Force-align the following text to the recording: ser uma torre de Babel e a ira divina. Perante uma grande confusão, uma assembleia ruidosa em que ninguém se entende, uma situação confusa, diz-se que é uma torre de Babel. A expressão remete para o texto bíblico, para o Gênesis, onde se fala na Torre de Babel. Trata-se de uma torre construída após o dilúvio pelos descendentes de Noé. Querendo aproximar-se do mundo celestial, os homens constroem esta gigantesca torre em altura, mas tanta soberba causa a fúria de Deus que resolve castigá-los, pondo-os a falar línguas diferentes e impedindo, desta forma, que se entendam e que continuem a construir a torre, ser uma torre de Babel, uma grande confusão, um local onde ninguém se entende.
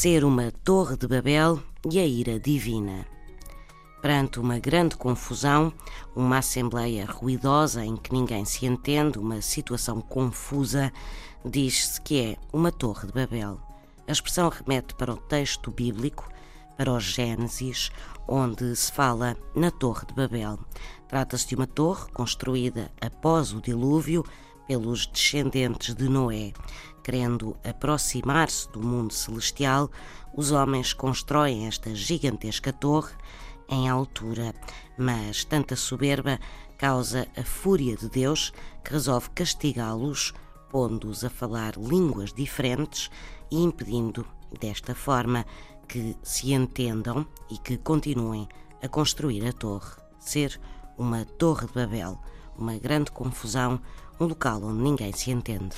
ser 0.00 0.24
uma 0.24 0.50
torre 0.64 0.96
de 0.96 1.06
Babel 1.06 1.60
e 1.92 1.98
a 1.98 2.06
ira 2.06 2.40
divina. 2.40 3.04
Perante 4.00 4.40
uma 4.40 4.58
grande 4.58 4.96
confusão, 4.96 5.70
uma 6.16 6.38
assembleia 6.38 7.04
ruidosa 7.04 7.84
em 7.84 7.98
que 7.98 8.10
ninguém 8.10 8.46
se 8.46 8.64
entende, 8.64 9.18
uma 9.18 9.42
situação 9.42 10.00
confusa, 10.00 10.90
diz-se 11.44 12.00
que 12.00 12.18
é 12.18 12.36
uma 12.50 12.72
torre 12.72 13.08
de 13.08 13.12
Babel. 13.12 13.60
A 14.08 14.12
expressão 14.12 14.48
remete 14.48 14.94
para 14.94 15.12
o 15.12 15.18
texto 15.18 15.70
bíblico, 15.70 16.26
para 16.78 16.90
o 16.90 16.98
Gênesis, 16.98 17.90
onde 18.26 18.74
se 18.76 18.90
fala 18.90 19.36
na 19.54 19.70
Torre 19.70 20.06
de 20.06 20.14
Babel. 20.14 20.58
Trata-se 21.08 21.46
de 21.48 21.56
uma 21.56 21.66
torre 21.66 22.10
construída 22.14 22.90
após 23.02 23.52
o 23.52 23.60
dilúvio 23.60 24.24
pelos 24.66 25.06
descendentes 25.06 25.94
de 25.94 26.08
Noé. 26.08 26.52
Querendo 27.02 27.56
aproximar-se 27.64 28.70
do 28.70 28.80
mundo 28.80 29.12
celestial, 29.12 29.90
os 30.34 30.52
homens 30.52 30.92
constroem 30.92 31.66
esta 31.66 31.94
gigantesca 31.94 32.72
torre 32.72 33.14
em 33.68 33.88
altura, 33.88 34.54
mas 34.98 35.44
tanta 35.44 35.76
soberba 35.76 36.38
causa 36.76 37.28
a 37.36 37.42
fúria 37.42 37.96
de 37.96 38.08
Deus 38.08 38.52
que 38.84 38.92
resolve 38.92 39.30
castigá-los, 39.30 40.32
pondo-os 40.70 41.24
a 41.24 41.30
falar 41.30 41.76
línguas 41.76 42.32
diferentes 42.32 43.10
e 43.50 43.56
impedindo, 43.62 44.26
desta 44.58 44.94
forma, 44.94 45.44
que 45.86 46.16
se 46.22 46.52
entendam 46.52 47.26
e 47.50 47.58
que 47.58 47.76
continuem 47.76 48.48
a 48.82 48.88
construir 48.88 49.46
a 49.46 49.52
torre, 49.52 49.96
ser 50.18 50.60
uma 50.96 51.24
torre 51.24 51.66
de 51.66 51.72
Babel, 51.72 52.20
uma 52.60 52.76
grande 52.76 53.10
confusão, 53.10 53.80
um 54.20 54.26
local 54.26 54.62
onde 54.62 54.82
ninguém 54.82 55.12
se 55.12 55.30
entende. 55.30 55.74